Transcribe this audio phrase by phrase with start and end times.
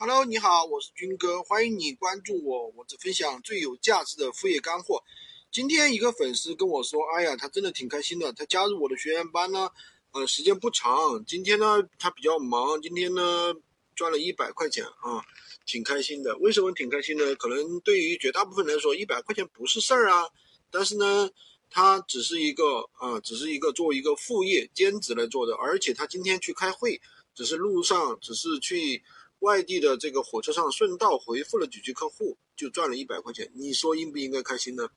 [0.00, 5.02] Hello，你好，我是军哥，欢迎你关注我，我只分享最有价值的副业干货。
[5.50, 9.68] 今天一个粉丝跟我说，哎呀，他真的挺开心的，他加入我的学员班呢，
[10.12, 13.52] 呃，时间不长，今天呢他比较忙，今天呢
[13.96, 15.20] 赚了一百块钱啊，
[15.66, 16.38] 挺开心的。
[16.38, 17.34] 为什么挺开心呢？
[17.34, 20.28] 可能对于绝大部分来说，一百块钱不是事儿啊，
[20.70, 21.28] 但是呢，
[21.70, 27.00] 他只是一个啊，只是一个做一个副业兼职来做的，而且他今天去开会，
[27.34, 29.02] 只是路上，只是去。
[29.40, 33.50] 外地的这个火车上顺道回复了几句客户，就赚了一百块钱。
[33.54, 34.88] 你说应不应该开心呢？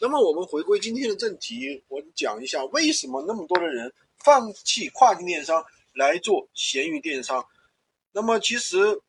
[0.00, 7.46] 那么我们回归今天的正题，我讲一下为什么那么多的人放弃跨境电商来做闲鱼电商。
[8.12, 9.00] 那么其实，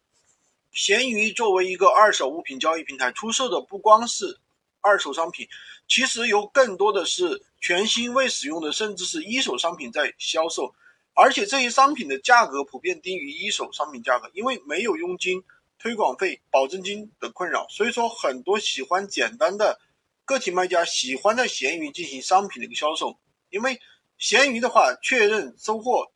[0.71, 4.37] 闲鱼作为一个二手物品交易平台，出售的不光是
[4.79, 5.47] 二手商品，
[5.87, 10.73] 其实有更多的是全新未使用的，甚至是一手商品在销售。
[11.21, 15.43] 而且这些商品的价格普遍低于一手商品价格，因为没有佣金、
[15.77, 19.79] 推广费、保证金等困扰，所以说很多喜欢简单的
[20.25, 23.19] 个体卖家喜欢在闲鱼进行商品的一个销售，
[23.51, 23.79] 因为
[24.17, 26.11] 闲鱼的话确认收货，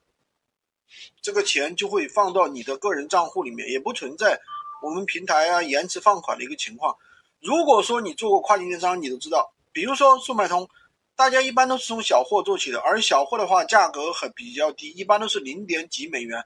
[1.22, 4.42] 这个钱就会放到你的个人账户里面，也不存在
[4.82, 6.98] 我们平台啊延迟放款的一个情况。
[7.40, 10.68] 如果说你做过跨境电商，你都知道，比如说速卖通。
[11.16, 16.44] 大家一般都是从小货做起的，而小货的话价格很比较低，一般都是零点几美元。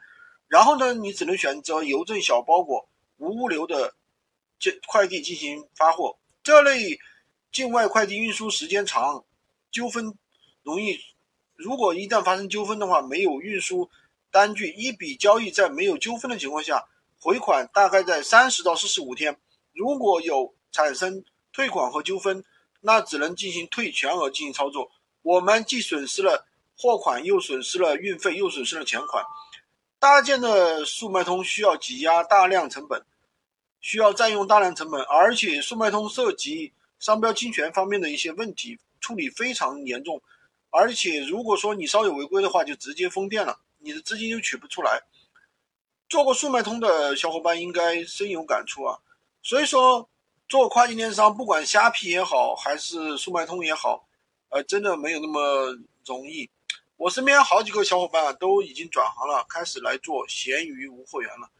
[0.48, 3.96] 然后呢，你只能选择邮政小包裹、无物流的
[4.60, 6.18] 这快递进行发货。
[6.44, 7.00] 这类
[7.52, 9.26] 境外快递运输时间长，
[9.72, 10.16] 纠纷
[10.64, 11.00] 容易。
[11.56, 13.90] 如果一旦发生纠纷的话，没有运输
[14.32, 16.86] 单据，一笔交易在没有纠纷的情况下，
[17.20, 19.38] 回款大概在三十到四十五天。
[19.74, 22.44] 如果有产生退款和纠纷，
[22.82, 24.90] 那只能进行退全额进行操作，
[25.22, 29.24] 我们既损失了货款，又损失了运费，又损失了钱款。
[30.00, 33.04] 搭建的速卖通需要挤压大量成本，
[33.82, 40.22] 需要占用大量成本，而且速卖通涉及商标侵权方面的一些问题，处理非常严重。
[40.70, 45.02] 而且如果说你稍有违规的话，就直接封店了，你的资金就取不出来。
[46.08, 49.00] 做过速卖通的小伙伴应该深有感触啊，
[49.44, 50.10] 所以说。
[50.50, 54.08] 做跨境电商，不管虾皮也好，还是速卖通也好，
[54.50, 56.50] 呃，真的没有那么容易。
[56.98, 61.52] 我身边好几个小伙伴都已经转行了，开始来做闲鱼无货源了。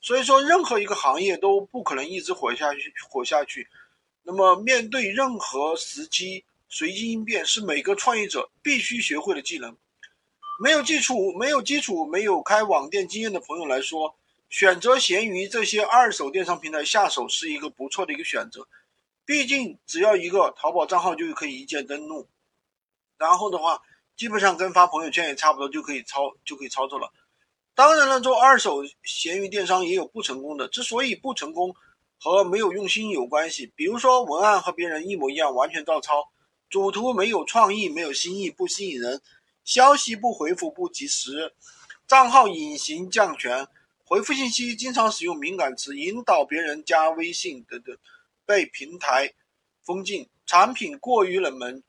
[0.00, 3.68] 所以说，任何一个行业都不可能一直火下去，火下去。
[4.22, 9.76] 那么，面对任何时机，随机应变是每个创业者必须学会的技能。
[10.62, 14.14] 没有基础、没有基础、没有开网店经验的朋友来说，
[14.48, 18.66] 选择闲鱼这些二手电商平台下手是一个不错的一个选择，
[19.26, 22.28] 毕竟只要一个淘宝账号就可以一键登录，
[23.18, 23.82] 然后的话，
[24.16, 27.12] 基本上跟发朋友圈也差不多就可以操就可以操作了。
[27.74, 31.76] 当然了，做二手闲鱼电商也有不成功的，之所以不成功
[32.18, 36.30] 和没有用心有关系，比如说文案和别人一模一样，完全照抄，
[36.70, 39.20] 主图没有创意，没有新意，不吸引人，
[39.62, 41.54] 消息不回复不及时，
[42.06, 43.68] 账号隐形降权。
[44.08, 47.94] 回复信息经常使用敏感词，引导别人加微信等等，
[48.46, 49.34] 被平台
[49.82, 50.30] 封禁。
[50.46, 51.82] 产品过于冷门，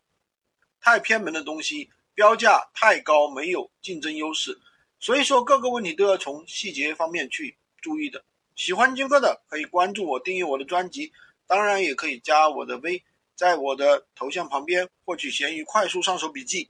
[0.81, 4.59] 太偏门的东西，标价太高，没有竞争优势。
[5.00, 8.25] 所以说，各个问题都要从细节方面去注意的。
[8.53, 11.13] 喜欢军哥的可以关注我，订阅我的专辑，
[11.47, 13.01] 当然也可以加我的微，
[13.34, 16.68] 在我的头像旁边获取闲鱼快速上手笔记。